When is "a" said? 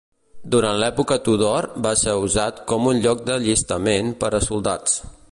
4.39-4.41